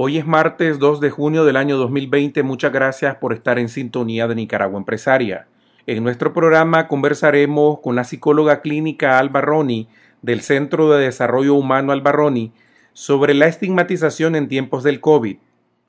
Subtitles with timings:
[0.00, 2.44] Hoy es martes 2 de junio del año 2020.
[2.44, 5.48] Muchas gracias por estar en sintonía de Nicaragua Empresaria.
[5.88, 9.88] En nuestro programa conversaremos con la psicóloga clínica Alba Roni
[10.22, 12.52] del Centro de Desarrollo Humano Alba Roni
[12.92, 15.38] sobre la estigmatización en tiempos del COVID.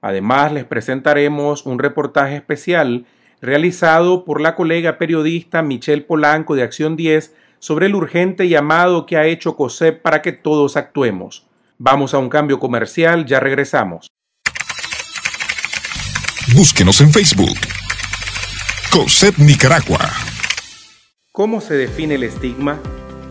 [0.02, 3.06] Además, les presentaremos un reportaje especial
[3.42, 9.18] realizado por la colega periodista Michelle Polanco de Acción 10 sobre el urgente llamado que
[9.18, 11.48] ha hecho COSEP para que todos actuemos.
[11.82, 14.12] Vamos a un cambio comercial, ya regresamos.
[16.54, 17.58] Búsquenos en Facebook.
[18.92, 20.00] COSEP Nicaragua.
[21.32, 22.80] ¿Cómo se define el estigma?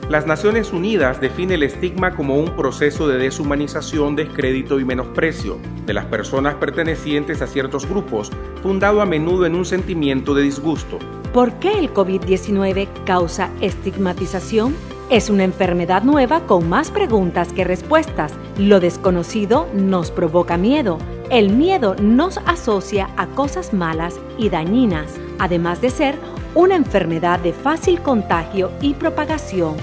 [0.09, 5.93] Las Naciones Unidas define el estigma como un proceso de deshumanización, descrédito y menosprecio de
[5.93, 8.31] las personas pertenecientes a ciertos grupos,
[8.63, 10.99] fundado a menudo en un sentimiento de disgusto.
[11.35, 14.75] ¿Por qué el COVID-19 causa estigmatización?
[15.11, 18.35] Es una enfermedad nueva con más preguntas que respuestas.
[18.59, 20.99] Lo desconocido nos provoca miedo.
[21.31, 26.17] El miedo nos asocia a cosas malas y dañinas, además de ser
[26.55, 29.77] una enfermedad de fácil contagio y propagación.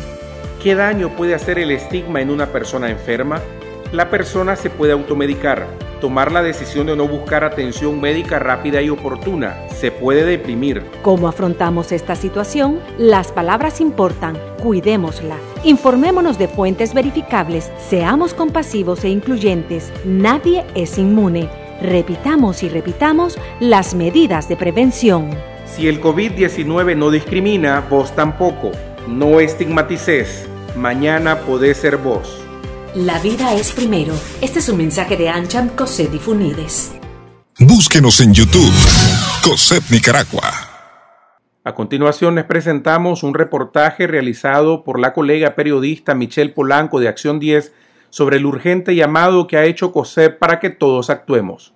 [0.62, 3.42] ¿Qué daño puede hacer el estigma en una persona enferma?
[3.92, 5.66] La persona se puede automedicar,
[6.02, 9.65] tomar la decisión de no buscar atención médica rápida y oportuna.
[9.86, 10.82] Se puede deprimir.
[11.04, 12.80] ¿Cómo afrontamos esta situación?
[12.98, 15.38] Las palabras importan, cuidémosla.
[15.64, 19.94] Informémonos de fuentes verificables, seamos compasivos e incluyentes.
[20.04, 21.52] Nadie es inmune.
[21.84, 25.30] Repitamos y repitamos las medidas de prevención.
[25.68, 28.72] Si el COVID-19 no discrimina, vos tampoco.
[29.08, 30.48] No estigmatices.
[30.76, 32.40] Mañana podés ser vos.
[32.96, 34.16] La vida es primero.
[34.42, 36.94] Este es un mensaje de Ancham Cosette y Funides.
[37.60, 38.74] Búsquenos en YouTube.
[39.46, 40.42] COSEP Nicaragua.
[41.64, 47.40] A continuación les presentamos un reportaje realizado por la colega periodista Michelle Polanco de Acción
[47.40, 47.72] 10
[48.10, 51.76] sobre el urgente llamado que ha hecho COSEP para que todos actuemos.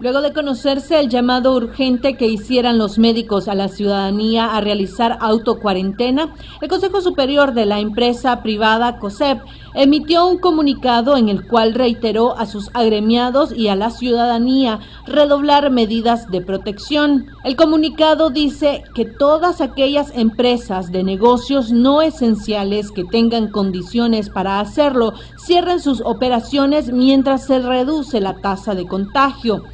[0.00, 5.18] Luego de conocerse el llamado urgente que hicieran los médicos a la ciudadanía a realizar
[5.20, 9.42] autocuarentena, el Consejo Superior de la empresa privada COSEP
[9.74, 15.70] emitió un comunicado en el cual reiteró a sus agremiados y a la ciudadanía redoblar
[15.70, 17.26] medidas de protección.
[17.44, 24.60] El comunicado dice que todas aquellas empresas de negocios no esenciales que tengan condiciones para
[24.60, 29.64] hacerlo cierren sus operaciones mientras se reduce la tasa de contagio.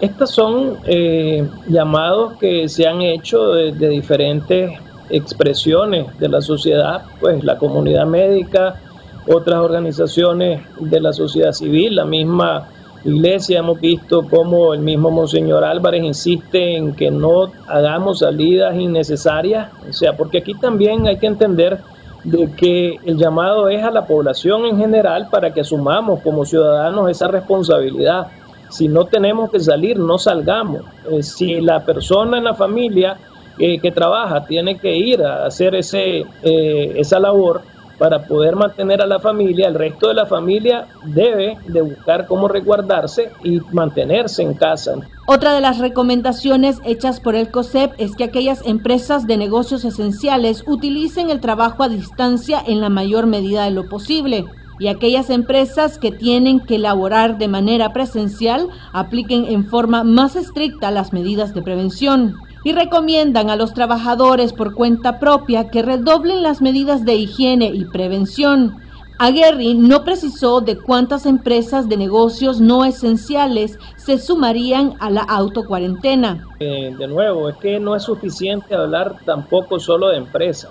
[0.00, 4.72] Estos son eh, llamados que se han hecho de, diferentes
[5.08, 8.80] expresiones de la sociedad, pues la comunidad médica,
[9.26, 12.68] otras organizaciones de la sociedad civil, la misma
[13.04, 19.70] iglesia, hemos visto cómo el mismo Monseñor Álvarez insiste en que no hagamos salidas innecesarias,
[19.88, 21.78] o sea, porque aquí también hay que entender
[22.24, 27.10] de que el llamado es a la población en general para que asumamos como ciudadanos
[27.10, 28.28] esa responsabilidad
[28.74, 30.82] si no tenemos que salir, no salgamos.
[31.08, 33.16] Eh, si la persona en la familia
[33.56, 37.62] eh, que trabaja tiene que ir a hacer ese, eh, esa labor
[37.98, 42.48] para poder mantener a la familia, el resto de la familia debe de buscar cómo
[42.48, 44.96] resguardarse y mantenerse en casa.
[45.26, 50.64] Otra de las recomendaciones hechas por el COSEP es que aquellas empresas de negocios esenciales
[50.66, 54.44] utilicen el trabajo a distancia en la mayor medida de lo posible
[54.78, 60.90] y aquellas empresas que tienen que elaborar de manera presencial apliquen en forma más estricta
[60.90, 66.60] las medidas de prevención y recomiendan a los trabajadores por cuenta propia que redoblen las
[66.62, 68.76] medidas de higiene y prevención.
[69.18, 76.44] Aguerri no precisó de cuántas empresas de negocios no esenciales se sumarían a la autocuarentena.
[76.58, 80.70] Eh, de nuevo, es que no es suficiente hablar tampoco solo de empresas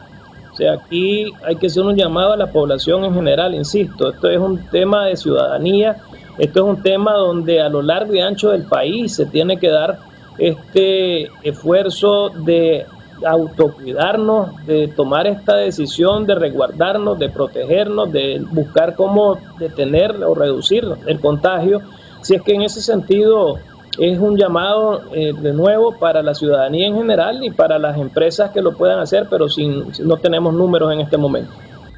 [0.54, 4.30] o sea, aquí hay que hacer un llamado a la población en general, insisto, esto
[4.30, 5.98] es un tema de ciudadanía,
[6.38, 9.70] esto es un tema donde a lo largo y ancho del país se tiene que
[9.70, 9.98] dar
[10.38, 12.86] este esfuerzo de
[13.26, 20.86] autocuidarnos, de tomar esta decisión de resguardarnos, de protegernos, de buscar cómo detener o reducir
[21.06, 21.82] el contagio.
[22.22, 23.60] Si es que en ese sentido
[24.00, 28.52] es un llamado eh, de nuevo para la ciudadanía en general y para las empresas
[28.52, 31.52] que lo puedan hacer, pero sin, no tenemos números en este momento.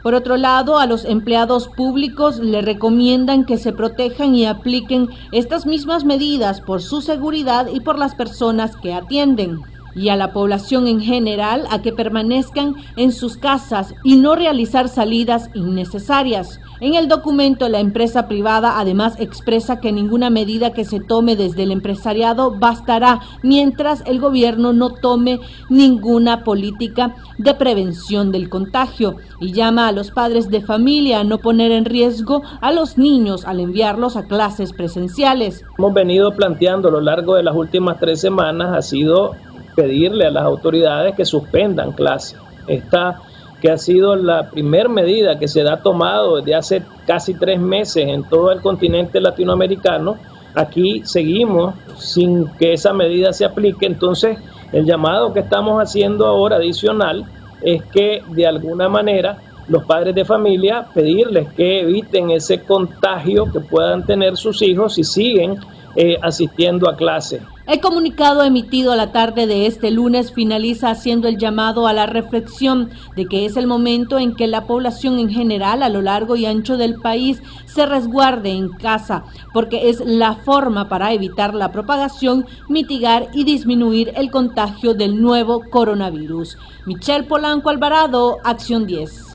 [0.05, 5.65] Por otro lado, a los empleados públicos le recomiendan que se protejan y apliquen estas
[5.65, 9.61] mismas medidas por su seguridad y por las personas que atienden
[9.95, 14.89] y a la población en general a que permanezcan en sus casas y no realizar
[14.89, 16.59] salidas innecesarias.
[16.81, 21.63] En el documento, la empresa privada además expresa que ninguna medida que se tome desde
[21.63, 25.39] el empresariado bastará mientras el gobierno no tome
[25.69, 31.37] ninguna política de prevención del contagio y llama a los padres de familia a no
[31.37, 35.63] poner en riesgo a los niños al enviarlos a clases presenciales.
[35.77, 39.31] Hemos venido planteando a lo largo de las últimas tres semanas ha sido
[39.75, 42.39] pedirle a las autoridades que suspendan clases.
[42.67, 43.19] Esta
[43.61, 48.07] que ha sido la primera medida que se ha tomado desde hace casi tres meses
[48.07, 50.17] en todo el continente latinoamericano,
[50.53, 53.85] aquí seguimos sin que esa medida se aplique.
[53.85, 54.37] Entonces,
[54.71, 57.25] el llamado que estamos haciendo ahora adicional
[57.61, 63.59] es que de alguna manera los padres de familia pedirles que eviten ese contagio que
[63.59, 65.59] puedan tener sus hijos si siguen
[65.97, 67.41] eh, asistiendo a clases.
[67.67, 72.05] El comunicado emitido a la tarde de este lunes finaliza haciendo el llamado a la
[72.05, 76.35] reflexión de que es el momento en que la población en general a lo largo
[76.35, 79.23] y ancho del país se resguarde en casa,
[79.53, 85.61] porque es la forma para evitar la propagación, mitigar y disminuir el contagio del nuevo
[85.71, 86.57] coronavirus.
[86.85, 89.34] Michelle Polanco Alvarado, Acción 10.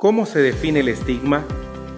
[0.00, 1.44] ¿Cómo se define el estigma?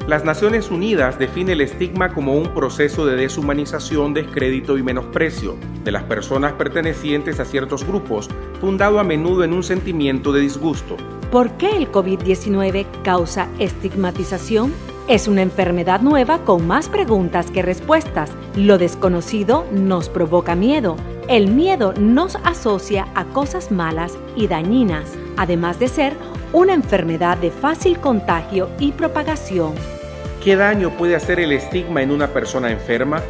[0.09, 5.55] Las Naciones Unidas define el estigma como un proceso de deshumanización, descrédito y menosprecio
[5.85, 8.29] de las personas pertenecientes a ciertos grupos,
[8.61, 10.97] fundado a menudo en un sentimiento de disgusto.
[11.31, 14.75] ¿Por qué el COVID-19 causa estigmatización?
[15.07, 18.33] Es una enfermedad nueva con más preguntas que respuestas.
[18.57, 20.97] Lo desconocido nos provoca miedo.
[21.29, 26.17] El miedo nos asocia a cosas malas y dañinas, además de ser
[26.53, 29.75] una enfermedad de fácil contagio y propagación.
[30.43, 33.23] ¿Qué daño puede hacer el estigma en una persona enferma?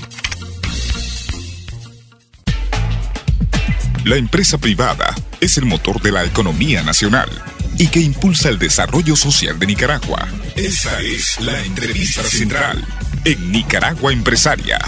[4.06, 7.30] La empresa privada es el motor de la economía nacional
[7.78, 10.28] y que impulsa el desarrollo social de Nicaragua.
[10.56, 12.84] Esta es la entrevista central
[13.26, 14.80] en Nicaragua Empresaria.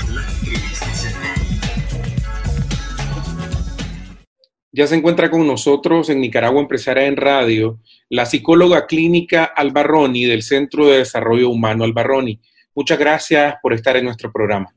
[4.71, 7.79] Ya se encuentra con nosotros en Nicaragua Empresaria en Radio
[8.09, 12.41] la psicóloga clínica Albarroni del Centro de Desarrollo Humano Albarroni.
[12.75, 14.67] Muchas gracias por estar en nuestro programa.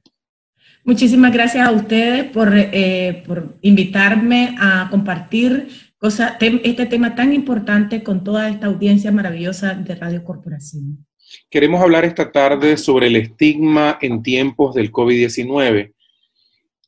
[0.85, 5.69] Muchísimas gracias a ustedes por, eh, por invitarme a compartir
[6.01, 11.05] este tema tan importante con toda esta audiencia maravillosa de Radio Corporación.
[11.51, 15.93] Queremos hablar esta tarde sobre el estigma en tiempos del COVID-19.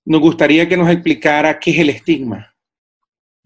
[0.04, 2.54] Nos gustaría que nos explicara qué es el estigma.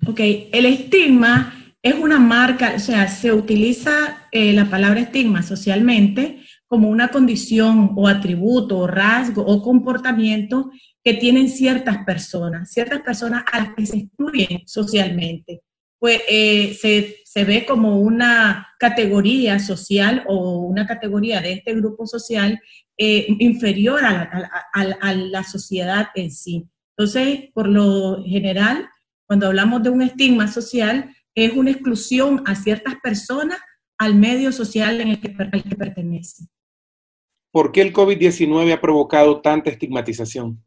[0.06, 0.20] Ok,
[0.52, 6.88] el estigma es una marca, o sea, se utiliza eh, la palabra estigma socialmente como
[6.88, 10.70] una condición o atributo o rasgo o comportamiento
[11.04, 15.62] que tienen ciertas personas, ciertas personas a las que se excluyen socialmente.
[15.98, 22.06] Pues eh, se, se, ve como una categoría social o una categoría de este grupo
[22.06, 22.60] social
[22.96, 24.54] eh, inferior a
[25.14, 26.64] la, sociedad en sí.
[26.96, 28.88] Entonces, por lo general,
[29.26, 33.58] cuando hablamos de un estigma social, es una exclusión a ciertas personas
[33.98, 36.44] al medio social en el que, al que pertenece.
[37.50, 40.64] ¿Por qué el COVID-19 ha provocado tanta estigmatización?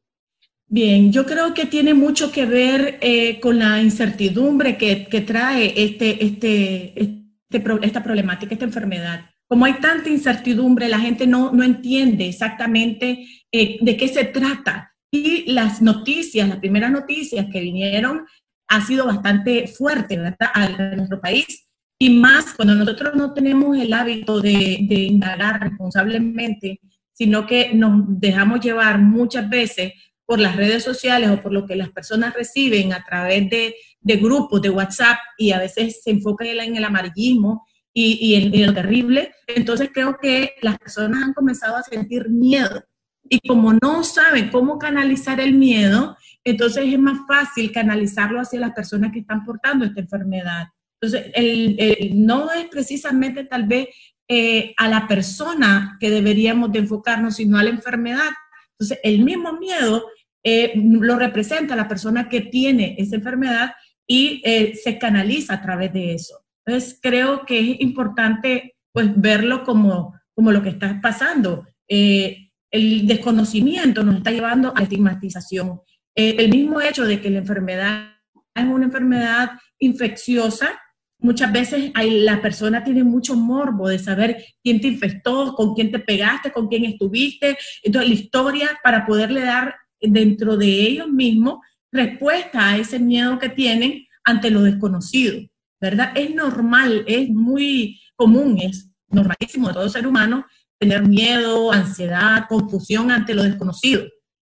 [0.69, 6.25] Bien, yo creo que tiene mucho que ver eh, con la incertidumbre que, trae este,
[6.25, 9.29] este, este, esta problemática, esta enfermedad.
[9.47, 14.93] Como hay tanta incertidumbre, la gente no, no entiende exactamente eh, de qué se trata.
[15.09, 18.25] Y las noticias, las primeras noticias que vinieron,
[18.67, 21.65] ha sido bastante fuerte, ¿verdad?, a nuestro país.
[21.97, 26.81] Y más cuando nosotros no tenemos el hábito de, de indagar responsablemente,
[27.13, 29.93] sino que nos dejamos llevar muchas veces
[30.27, 34.61] por las redes sociales o por lo que las personas reciben a través de, grupos
[34.61, 39.33] de WhatsApp y a veces se enfoca en el amarillismo y, y, lo terrible.
[39.47, 42.83] Entonces creo que las personas han comenzado a sentir miedo
[43.29, 48.71] y como no saben cómo canalizar el miedo, entonces es más fácil canalizarlo hacia las
[48.71, 50.67] personas que están portando esta enfermedad.
[50.99, 53.87] Entonces, el, no es precisamente tal vez
[54.27, 58.29] eh, a la persona que deberíamos de enfocarnos, sino a la enfermedad.
[58.71, 60.05] Entonces, el mismo miedo
[60.49, 63.73] eh, lo representa la persona que tiene esa enfermedad
[64.07, 66.39] y eh, se canaliza a través de eso.
[66.65, 71.67] Entonces, creo que es importante pues, verlo como, como lo que está pasando.
[71.89, 75.81] el desconocimiento nos está llevando a la estigmatización.
[76.15, 78.13] el mismo hecho de que la enfermedad
[78.55, 80.79] es una enfermedad infecciosa,
[81.19, 85.91] Muchas veces hay, la persona tiene mucho morbo de saber quién te infectó, con quién
[85.91, 87.57] te pegaste, con quién estuviste.
[87.81, 91.59] Entonces, la historia para poderle dar dentro de ellos mismos
[91.91, 95.39] respuesta a ese miedo que tienen ante lo desconocido,
[95.79, 96.11] ¿verdad?
[96.15, 100.45] Es normal, es muy común, es normalísimo de todo ser humano
[100.79, 104.05] tener miedo, ansiedad, confusión ante lo desconocido.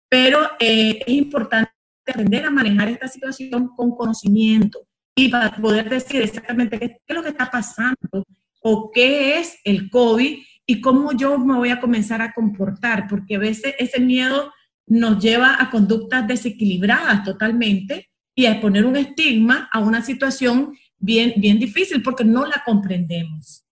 [0.09, 1.73] Pero eh, es importante
[2.07, 4.87] aprender a manejar esta situación con conocimiento,
[5.17, 8.25] y para poder decir exactamente qué, es lo que está pasando
[8.61, 13.37] o qué es el COVID y cómo yo me voy a comenzar a comportar, porque
[13.37, 14.53] a veces ese miedo
[14.87, 21.35] nos lleva a conductas desequilibradas totalmente y a poner un estigma a una situación bien,
[21.37, 23.65] bien difícil porque no la comprendemos.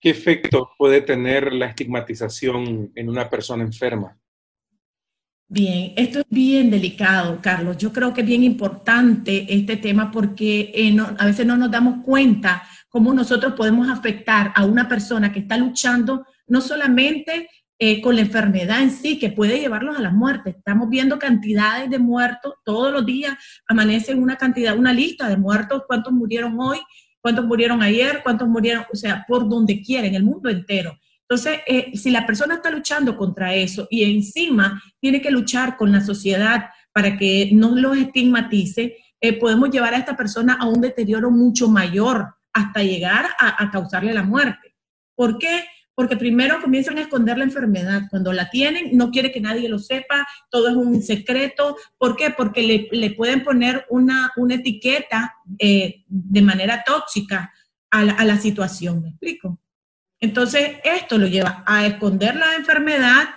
[0.00, 4.16] ¿Qué efecto puede tener la estigmatización en una persona enferma?
[5.48, 7.76] Bien, esto es bien delicado, Carlos.
[7.78, 12.04] Yo creo que es bien importante este tema porque eh, a veces no nos damos
[12.04, 18.14] cuenta cómo nosotros podemos afectar a una persona que está luchando no solamente eh, con
[18.16, 20.50] la enfermedad en sí, que puede llevarlos a la muerte.
[20.50, 23.36] Estamos viendo cantidades de muertos todos los días,
[23.68, 26.78] amanece una cantidad, una lista de muertos, cuántos murieron hoy,
[27.20, 30.98] cuántos murieron ayer, cuántos murieron, o sea, por donde quiera, en el mundo entero.
[31.28, 35.90] Entonces, eh, si la persona está luchando contra eso y encima tiene que luchar con
[35.90, 40.80] la sociedad para que no los estigmatice, eh, podemos llevar a esta persona a un
[40.80, 44.76] deterioro mucho mayor hasta llegar a, causarle la muerte.
[45.14, 45.64] ¿Por qué?
[45.96, 48.02] Porque primero comienzan a esconder la enfermedad.
[48.08, 51.76] Cuando la tienen, no quiere que nadie lo sepa, todo es un secreto.
[51.98, 52.30] ¿Por qué?
[52.30, 57.52] Porque le, pueden poner una, una etiqueta eh, de manera tóxica
[57.90, 59.02] a la, a la situación.
[59.02, 59.58] ¿Me explico?
[60.20, 63.28] Entonces, esto lo lleva a esconder la enfermedad,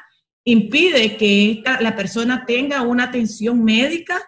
[0.43, 4.21] impide que la persona tenga una atención médica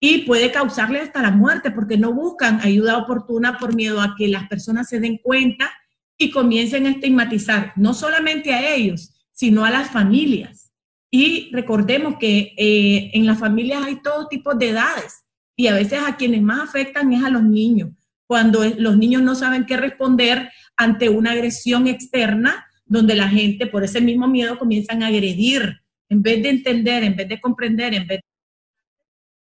[0.00, 4.28] y puede causarle hasta la muerte porque no buscan ayuda oportuna por miedo a que
[4.28, 5.70] las personas se den cuenta
[6.18, 10.72] y comiencen a estigmatizar no solamente a ellos, sino a las familias.
[11.10, 15.24] Y recordemos que eh, en las familias hay todo tipo de edades
[15.56, 17.90] y a veces a quienes más afectan es a los niños,
[18.26, 23.84] cuando los niños no saben qué responder ante una agresión externa, donde la gente por
[23.84, 28.06] ese mismo miedo comienzan a agredir, en vez de entender, en vez de comprender, en
[28.06, 28.20] vez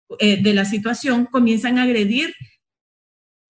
[0.10, 2.34] de, eh, de la situación, comienzan a agredir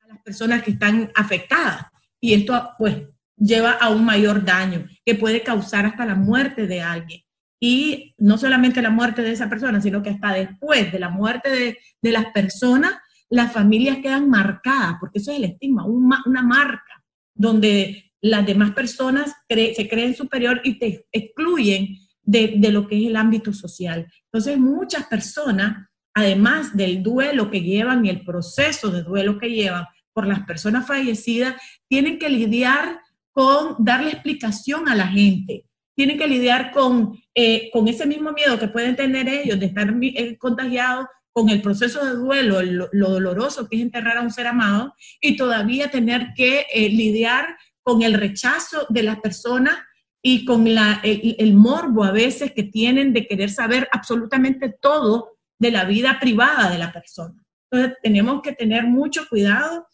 [0.02, 1.88] a las personas que están afectadas.
[2.20, 2.96] Y esto, pues,
[3.38, 7.22] lleva a un mayor daño que puede causar hasta la muerte de alguien.
[7.60, 11.50] Y no solamente la muerte de esa persona, sino que hasta después de la muerte
[11.50, 12.94] de, de las personas,
[13.30, 19.34] las familias quedan marcadas, porque eso es el estigma, una marca donde las demás personas
[19.48, 24.12] se creen superior y te excluyen de, lo que es el ámbito social.
[24.32, 29.86] Entonces, muchas personas, además del duelo que llevan y el proceso de duelo que llevan
[30.12, 31.56] por las personas fallecidas,
[31.88, 33.00] tienen que lidiar
[33.36, 38.58] con darle explicación a la gente, tienen que lidiar con, eh, con ese mismo miedo
[38.58, 43.68] que pueden tener ellos de estar eh, contagiados con el proceso de duelo, lo, doloroso
[43.68, 48.14] que es enterrar a un ser amado, y todavía tener que eh, lidiar con el
[48.14, 49.80] rechazo de las personas
[50.24, 55.84] y con el, morbo a veces que tienen de querer saber absolutamente todo de la
[55.84, 57.36] vida privada de la persona.
[57.70, 59.88] Entonces tenemos que tener mucho cuidado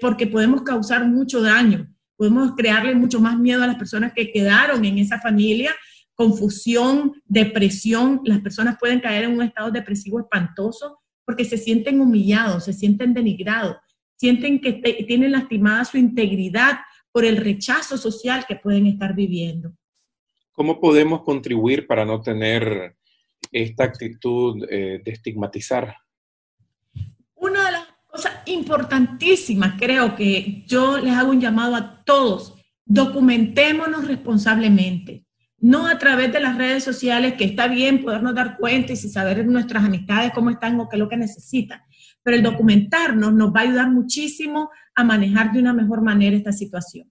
[0.00, 1.86] porque podemos causar mucho daño,
[2.22, 5.74] podemos crearle mucho más miedo a las personas que quedaron en esa familia
[6.14, 8.20] confusión, depresión.
[8.22, 13.12] Las personas pueden caer en un estado depresivo espantoso porque se sienten humillados, se sienten
[13.12, 13.76] denigrados,
[14.14, 14.74] sienten que
[15.04, 16.78] tienen lastimada su integridad
[17.10, 19.72] por el rechazo social que pueden estar viviendo.
[20.52, 22.94] ¿Cómo podemos contribuir para no tener
[23.50, 25.96] esta actitud eh, de estigmatizar?
[27.34, 27.81] Una de las
[28.12, 32.54] cosas importantísimas, creo que yo les hago un llamado a todos,
[32.84, 35.24] documentémonos responsablemente
[35.62, 39.46] no a través de las redes sociales, que está bien podernos dar cuenta y saber
[39.46, 41.80] nuestras amistades cómo están o qué es lo que necesitan,
[42.24, 46.52] pero el documentarnos nos va a ayudar muchísimo a manejar de una mejor manera esta
[46.52, 47.08] situación.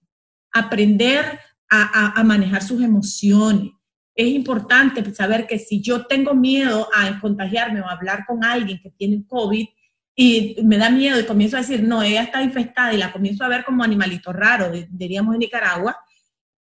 [0.52, 1.40] Aprender
[1.70, 3.72] a, a manejar sus emociones.
[4.14, 8.82] Es importante saber que si yo tengo miedo a contagiarme o a hablar con alguien
[8.84, 9.66] que tiene COVID,
[10.16, 13.44] y me da miedo y comienzo a decir, no, ella está infectada y la comienzo
[13.44, 15.98] a ver como animalito raro, diríamos en Nicaragua,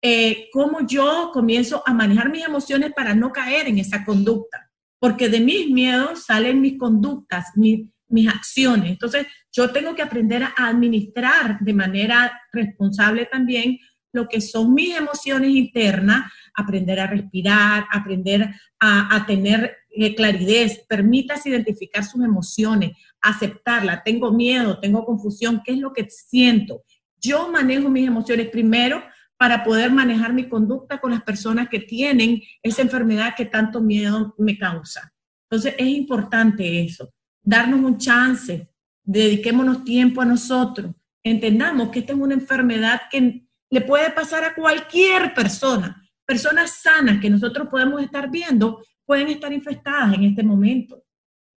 [0.01, 5.29] eh, cómo yo comienzo a manejar mis emociones para no caer en esa conducta, porque
[5.29, 8.91] de mis miedos salen mis conductas, mis, mis acciones.
[8.91, 13.79] Entonces, yo tengo que aprender a administrar de manera responsable también
[14.11, 20.71] lo que son mis emociones internas, aprender a respirar, aprender a, a tener eh, claridad,
[20.87, 22.91] permitas identificar sus emociones,
[23.21, 26.83] aceptarla, tengo miedo, tengo confusión, ¿qué es lo que siento?
[27.17, 29.03] Yo manejo mis emociones primero
[29.37, 34.35] para poder manejar mi conducta con las personas que tienen esa enfermedad que tanto miedo
[34.37, 35.13] me causa.
[35.49, 38.69] Entonces es importante eso, darnos un chance,
[39.03, 44.53] dediquémonos tiempo a nosotros, entendamos que esta es una enfermedad que le puede pasar a
[44.53, 46.01] cualquier persona.
[46.25, 51.03] Personas sanas que nosotros podemos estar viendo pueden estar infectadas en este momento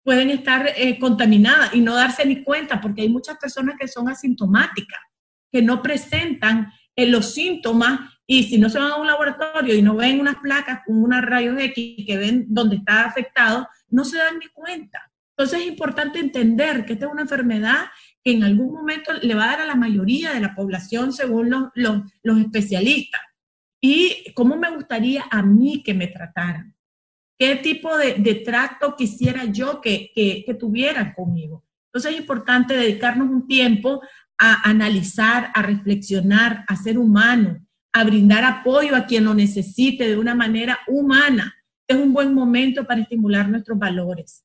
[0.03, 4.09] pueden estar eh, contaminadas y no darse ni cuenta, porque hay muchas personas que son
[4.09, 4.99] asintomáticas,
[5.51, 9.81] que no presentan eh, los síntomas y si no se van a un laboratorio y
[9.81, 14.17] no ven unas placas con unos rayos X que ven dónde está afectado, no se
[14.17, 15.11] dan ni cuenta.
[15.35, 17.85] Entonces es importante entender que esta es una enfermedad
[18.23, 21.49] que en algún momento le va a dar a la mayoría de la población según
[21.49, 23.21] los, los, los especialistas.
[23.81, 26.73] Y cómo me gustaría a mí que me trataran
[27.37, 31.63] qué tipo de, trato quisiera yo que, que, tuvieran conmigo.
[31.87, 34.01] Entonces es importante dedicarnos un tiempo
[34.37, 37.59] a analizar, a reflexionar, a ser humano,
[37.93, 41.53] a brindar apoyo a quien lo necesite de una manera humana.
[41.87, 44.43] Es un buen momento para estimular nuestros valores.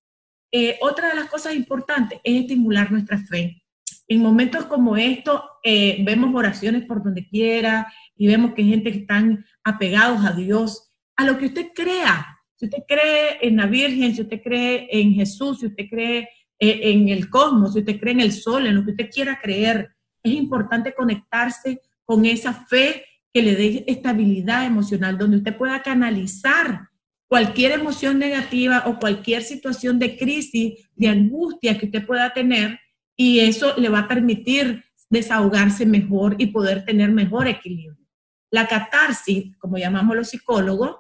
[0.51, 3.63] Eh, otra de las cosas importantes es estimular nuestra fe.
[4.07, 9.01] En momentos como estos, eh, vemos oraciones por donde quiera y vemos que gente que
[9.01, 14.15] están apegados a Dios, a lo que usted crea, si usted cree en la Virgen,
[14.15, 18.15] si usted cree en Jesús, si usted cree eh, en el cosmos, si usted cree
[18.15, 19.91] en el sol, en lo que usted quiera creer,
[20.25, 26.89] es importante conectarse con esa fe que le dé estabilidad emocional, donde usted pueda canalizar
[27.29, 32.81] cualquier emoción negativa o cualquier situación de crisis, de angustia que usted pueda tener,
[33.17, 38.05] y eso le va a permitir desahogarse mejor y poder tener mejor equilibrio.
[38.51, 40.97] La catarsis, como llamamos los psicólogos,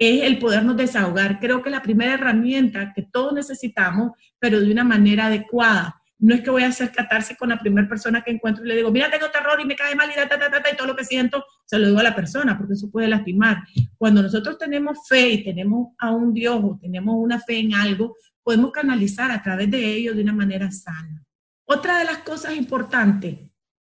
[0.00, 1.38] es el podernos desahogar.
[1.38, 6.02] Creo que la primera herramienta que todos necesitamos, pero de una manera adecuada.
[6.18, 8.76] No es que voy a hacer catarse con la primera persona que encuentro y le
[8.76, 11.78] digo, mira, tengo terror y me cae mal y, y todo lo que siento, se
[11.78, 13.58] lo digo a la persona porque eso puede lastimar.
[13.98, 18.16] Cuando nosotros tenemos fe y tenemos a un Dios o tenemos una fe en algo,
[18.42, 21.22] podemos canalizar a través de ello de una manera sana.
[21.66, 23.38] Otra de las cosas importantes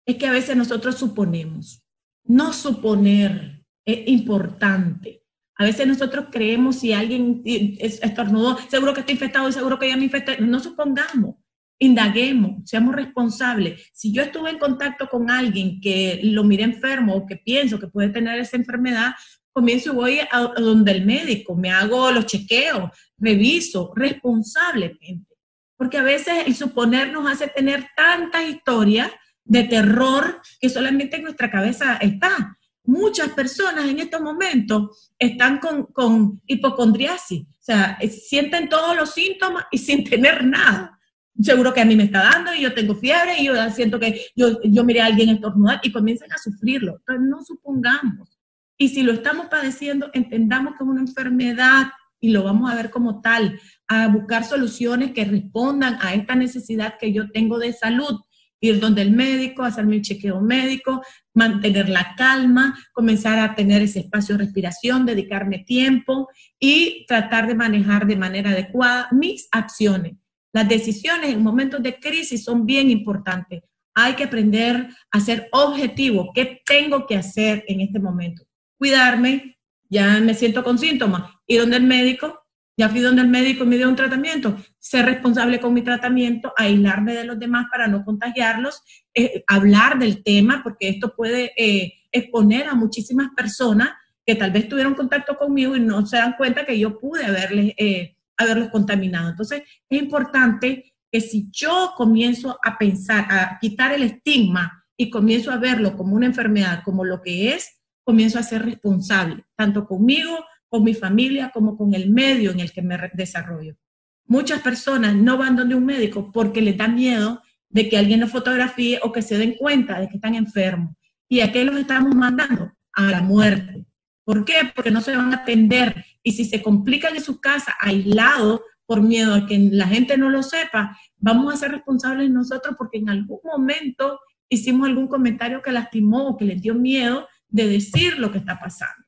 [0.05, 1.83] es que a veces nosotros suponemos.
[2.23, 5.24] No suponer es importante.
[5.57, 9.95] A veces nosotros creemos si alguien estornudó, seguro que está infectado y seguro que ya
[9.95, 10.41] me infecté.
[10.41, 11.35] No supongamos,
[11.79, 13.89] indaguemos, seamos responsables.
[13.93, 17.87] Si yo estuve en contacto con alguien que lo mire enfermo o que pienso que
[17.87, 19.13] puede tener esa enfermedad,
[19.53, 25.35] comienzo y voy a, donde el médico, me hago los chequeos, reviso responsablemente.
[25.77, 29.11] Porque a veces el suponer nos hace tener tantas historias
[29.45, 35.85] de terror que solamente en nuestra cabeza está muchas personas en estos momentos están con,
[35.87, 40.99] con hipocondriasis, o sea, eh, sienten todos los síntomas y sin tener nada.
[41.41, 44.27] Seguro que a mí me está dando y yo tengo fiebre y yo siento que
[44.35, 46.97] yo, yo miré a alguien estornudar y comienzan a sufrirlo.
[46.99, 48.39] Entonces, no supongamos.
[48.77, 51.87] Y si lo estamos padeciendo, entendamos que es una enfermedad
[52.21, 56.95] y lo vamos a ver como tal, a buscar soluciones que respondan a esta necesidad
[56.99, 58.21] que yo tengo de salud
[58.65, 61.01] ir donde el médico, hacerme un chequeo médico,
[61.33, 67.55] mantener la calma, comenzar a tener ese espacio de respiración, dedicarme tiempo y tratar de
[67.55, 70.13] manejar de manera adecuada mis acciones.
[70.53, 73.63] Las decisiones en momentos de crisis son bien importantes.
[73.93, 76.31] Hay que aprender a ser objetivo.
[76.33, 78.43] ¿Qué tengo que hacer en este momento?
[78.77, 79.57] Cuidarme,
[79.89, 82.44] ya me siento con síntomas, ir donde el médico,
[82.77, 87.13] ya fui donde el médico me dio un tratamiento, ser responsable con mi tratamiento, aislarme
[87.13, 88.81] de los demás para no contagiarlos,
[89.13, 93.89] eh, hablar del tema, porque esto puede eh, exponer a muchísimas personas
[94.25, 97.73] que tal vez tuvieron contacto conmigo y no se dan cuenta que yo pude haberles,
[97.77, 99.29] eh, haberlos contaminado.
[99.29, 105.51] Entonces, es importante que si yo comienzo a pensar, a quitar el estigma y comienzo
[105.51, 107.69] a verlo como una enfermedad, como lo que es,
[108.03, 110.37] comienzo a ser responsable, tanto conmigo,
[110.75, 113.77] con mi familia, como con el medio en el que me desarrollo.
[114.25, 118.29] Muchas personas no van donde un médico porque les da miedo de que alguien los
[118.29, 120.93] fotografíe o que se den cuenta de que están enfermos.
[121.29, 122.73] ¿Y a qué los estamos mandando?
[122.91, 123.85] A la muerte.
[124.25, 124.69] ¿Por qué?
[124.75, 126.03] Porque no se van a atender.
[126.21, 130.29] Y si se complican en su casa, aislados, por miedo a que la gente no
[130.29, 135.71] lo sepa, vamos a ser responsables nosotros porque en algún momento hicimos algún comentario que
[135.71, 139.04] lastimó o que les dio miedo de decir lo que está pasando.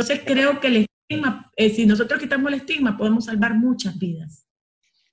[0.00, 4.46] Entonces creo que el estigma, eh, si nosotros quitamos el estigma, podemos salvar muchas vidas.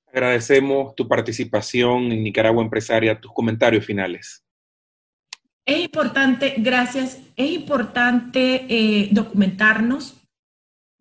[0.07, 4.45] Agradecemos tu participación en Nicaragua Empresaria, tus comentarios finales.
[5.65, 10.25] Es importante, gracias, es importante eh, documentarnos,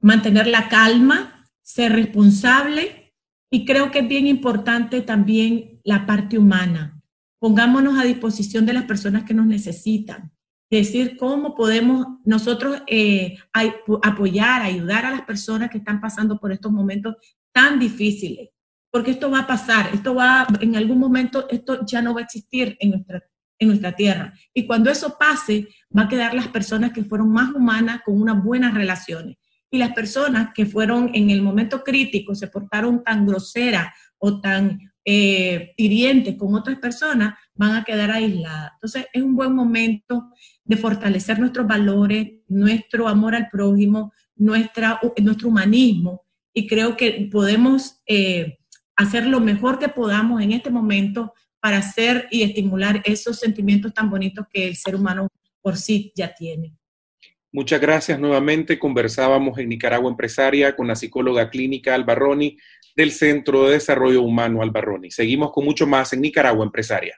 [0.00, 3.14] mantener la calma, ser responsable
[3.52, 7.00] y creo que es bien importante también la parte humana.
[7.38, 10.32] Pongámonos a disposición de las personas que nos necesitan,
[10.70, 13.36] decir cómo podemos nosotros eh,
[14.02, 17.16] apoyar, ayudar a las personas que están pasando por estos momentos
[17.52, 18.50] tan difíciles,
[18.90, 22.24] porque esto va a pasar, esto va, en algún momento, esto ya no va a
[22.24, 23.22] existir en nuestra
[23.58, 24.34] en nuestra tierra.
[24.52, 28.42] Y cuando eso pase, va a quedar las personas que fueron más humanas con unas
[28.42, 29.36] buenas relaciones.
[29.70, 34.78] Y las personas que fueron en el momento crítico, se portaron tan groseras o tan
[35.04, 38.72] eh, hirientes con otras personas, van a quedar aisladas.
[38.74, 40.30] Entonces, es un buen momento
[40.66, 46.22] de fortalecer nuestros valores, nuestro amor al prójimo, nuestra, nuestro humanismo.
[46.52, 48.58] Y creo que podemos eh,
[48.96, 54.10] hacer lo mejor que podamos en este momento para hacer y estimular esos sentimientos tan
[54.10, 55.28] bonitos que el ser humano
[55.60, 56.74] por sí ya tiene.
[57.52, 58.78] Muchas gracias nuevamente.
[58.78, 62.58] Conversábamos en Nicaragua Empresaria con la psicóloga clínica Albarroni
[62.94, 65.10] del Centro de Desarrollo Humano Albarroni.
[65.10, 67.16] Seguimos con mucho más en Nicaragua Empresaria.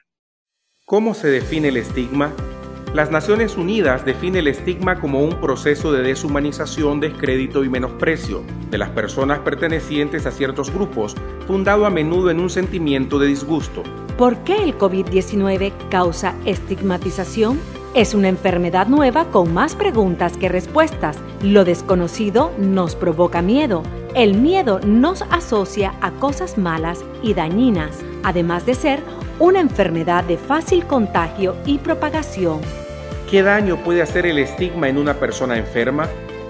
[0.85, 2.33] ¿Cómo se define el estigma?
[2.93, 8.79] Las Naciones Unidas define el estigma como un proceso de deshumanización, descrédito y menosprecio de
[8.79, 13.83] las personas pertenecientes a ciertos grupos, fundado a menudo en un sentimiento de disgusto.
[14.17, 17.59] ¿Por qué el COVID-19 causa estigmatización?
[17.93, 21.17] Es una enfermedad nueva con más preguntas que respuestas.
[21.43, 23.83] Lo desconocido nos provoca miedo.
[24.15, 29.03] El miedo nos asocia a cosas malas y dañinas, además de ser
[29.39, 32.59] una enfermedad de fácil contagio y propagación.
[33.29, 36.07] ¿Qué daño puede hacer el estigma en una persona enferma?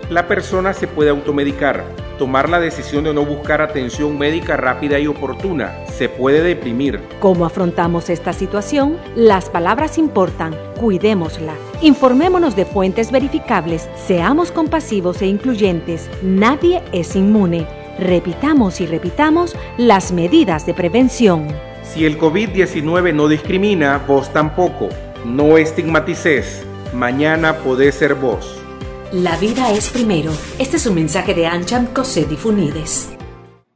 [0.09, 1.83] La persona se puede automedicar,
[2.17, 6.99] tomar la decisión de no buscar atención médica rápida y oportuna, se puede deprimir.
[7.19, 8.97] ¿Cómo afrontamos esta situación?
[9.15, 11.53] Las palabras importan, cuidémosla.
[11.81, 17.67] Informémonos de fuentes verificables, seamos compasivos e incluyentes, nadie es inmune.
[17.99, 21.68] Repitamos y repitamos las medidas de prevención.
[21.93, 24.89] Si el COVID-19 no discrimina, vos tampoco.
[25.25, 26.63] No estigmatices.
[26.93, 28.61] Mañana podés ser vos.
[29.11, 30.31] La vida es primero.
[30.59, 33.11] Este es un mensaje de Ancham Cosset y Funides.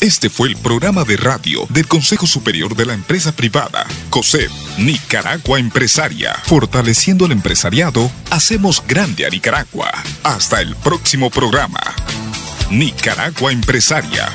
[0.00, 5.58] Este fue el programa de radio del Consejo Superior de la Empresa Privada, COSEP, Nicaragua
[5.58, 6.32] Empresaria.
[6.44, 9.92] Fortaleciendo el empresariado, hacemos grande a Nicaragua.
[10.22, 11.80] Hasta el próximo programa.
[12.70, 14.30] Nicaragua Empresaria